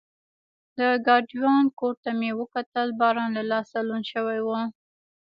[0.77, 4.47] د ګاډیوان کوټ ته مې وکتل، باران له لاسه لوند شوی و.